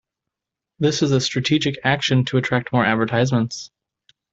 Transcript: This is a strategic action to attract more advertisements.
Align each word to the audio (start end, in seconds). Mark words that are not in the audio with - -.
This 0.79 1.03
is 1.03 1.11
a 1.11 1.21
strategic 1.21 1.75
action 1.83 2.25
to 2.25 2.37
attract 2.37 2.73
more 2.73 2.83
advertisements. 2.83 3.69